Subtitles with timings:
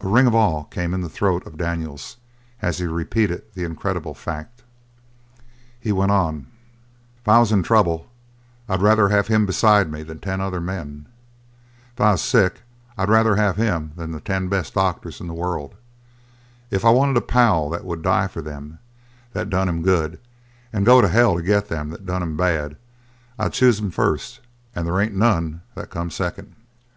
[0.00, 2.18] A ring of awe came in the throat of Daniels
[2.62, 4.62] as he repeated the incredible fact.
[5.80, 6.46] He went on:
[7.18, 8.06] "If I was in trouble,
[8.68, 11.08] I'd rather have him beside me than ten other men;
[11.94, 12.60] if I was sick
[12.96, 15.74] I'd rather have him than the ten best doctors in the world;
[16.70, 18.78] if I wanted a pal that would die for them
[19.32, 20.20] that done him good
[20.72, 22.76] and go to hell to get them that done him bad,
[23.36, 24.38] I'd choose him first,
[24.76, 26.54] and there ain't none that come second."